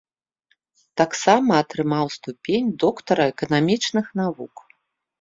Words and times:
Тамсама 1.01 1.53
атрымаў 1.65 2.05
ступень 2.17 2.75
доктара 2.87 3.23
эканамічных 3.37 4.05
навук. 4.25 4.55